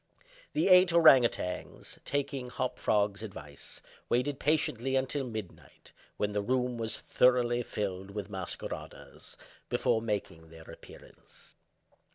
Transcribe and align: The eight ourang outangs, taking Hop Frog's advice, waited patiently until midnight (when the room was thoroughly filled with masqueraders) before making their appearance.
The 0.53 0.67
eight 0.69 0.91
ourang 0.91 1.23
outangs, 1.25 1.99
taking 2.05 2.49
Hop 2.49 2.79
Frog's 2.79 3.21
advice, 3.21 3.83
waited 4.09 4.39
patiently 4.39 4.95
until 4.95 5.23
midnight 5.27 5.91
(when 6.17 6.31
the 6.31 6.41
room 6.41 6.79
was 6.79 6.97
thoroughly 6.97 7.61
filled 7.61 8.09
with 8.09 8.27
masqueraders) 8.27 9.37
before 9.69 10.01
making 10.01 10.49
their 10.49 10.71
appearance. 10.71 11.55